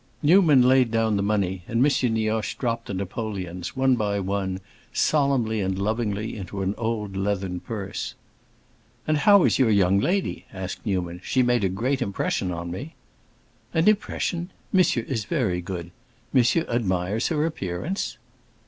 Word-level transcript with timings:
Newman 0.23 0.63
laid 0.63 0.89
down 0.89 1.15
the 1.15 1.21
money, 1.21 1.61
and 1.67 1.85
M. 1.85 2.13
Nioche 2.15 2.55
dropped 2.55 2.87
the 2.87 2.93
napoleons 2.95 3.75
one 3.75 3.95
by 3.95 4.19
one, 4.19 4.59
solemnly 4.91 5.61
and 5.61 5.77
lovingly, 5.77 6.35
into 6.35 6.63
an 6.63 6.73
old 6.75 7.15
leathern 7.15 7.59
purse. 7.59 8.15
"And 9.05 9.15
how 9.15 9.43
is 9.43 9.59
your 9.59 9.69
young 9.69 9.99
lady?" 9.99 10.45
asked 10.51 10.83
Newman. 10.87 11.21
"She 11.23 11.43
made 11.43 11.63
a 11.63 11.69
great 11.69 12.01
impression 12.01 12.49
on 12.51 12.71
me." 12.71 12.95
"An 13.75 13.87
impression? 13.87 14.49
Monsieur 14.73 15.03
is 15.03 15.25
very 15.25 15.61
good. 15.61 15.91
Monsieur 16.33 16.63
admires 16.67 17.27
her 17.27 17.45
appearance?" 17.45 18.17